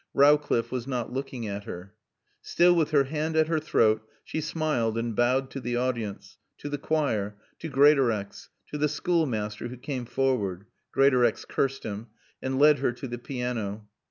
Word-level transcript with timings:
Rowcliffe 0.15 0.71
was 0.71 0.87
not 0.87 1.13
looking 1.13 1.47
at 1.47 1.65
her. 1.65 1.93
Still 2.41 2.73
with 2.75 2.89
her 2.89 3.03
hand 3.03 3.35
at 3.35 3.47
her 3.47 3.59
throat, 3.59 4.01
she 4.23 4.41
smiled 4.41 4.97
and 4.97 5.15
bowed 5.15 5.51
to 5.51 5.59
the 5.61 5.75
audience, 5.75 6.39
to 6.57 6.69
the 6.69 6.79
choir, 6.79 7.35
to 7.59 7.69
Greatorex, 7.69 8.49
to 8.71 8.79
the 8.79 8.89
schoolmaster 8.89 9.67
who 9.67 9.77
came 9.77 10.05
forward 10.05 10.65
(Greatorex 10.91 11.45
cursed 11.45 11.83
him) 11.83 12.07
and 12.41 12.57
led 12.57 12.79
her 12.79 12.91
to 12.93 13.07
the 13.07 13.19
piano. 13.19 13.87